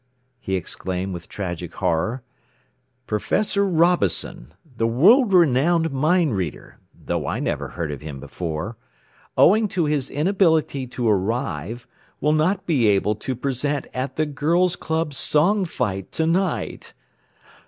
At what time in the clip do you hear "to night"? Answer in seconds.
16.13-16.93